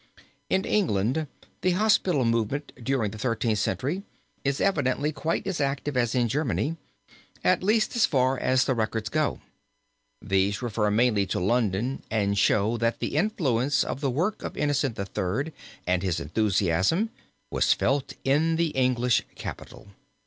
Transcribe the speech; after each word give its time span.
In 0.49 0.65
England 0.65 1.27
the 1.61 1.71
hospital 1.73 2.25
movement 2.25 2.71
during 2.83 3.11
the 3.11 3.19
Thirteenth 3.19 3.59
Century 3.59 4.01
is 4.43 4.59
evidently 4.59 5.11
quite 5.11 5.45
as 5.45 5.61
active 5.61 5.95
as 5.95 6.15
in 6.15 6.27
Germany, 6.27 6.75
at 7.43 7.61
least 7.61 7.95
as 7.95 8.07
far 8.07 8.39
as 8.39 8.65
the 8.65 8.73
records 8.73 9.09
go. 9.09 9.41
These 10.19 10.63
refer 10.63 10.89
mainly 10.89 11.27
to 11.27 11.39
London 11.39 12.01
and 12.09 12.35
show 12.35 12.77
that 12.77 12.97
the 12.97 13.15
influence 13.15 13.83
of 13.83 14.01
the 14.01 14.09
work 14.09 14.41
of 14.41 14.57
Innocent 14.57 14.97
III. 14.97 15.53
and 15.85 16.01
his 16.01 16.19
enthusiasm 16.19 17.11
was 17.51 17.71
felt 17.71 18.13
in 18.25 18.55
the 18.55 18.69
English 18.69 19.21
capital. 19.35 19.87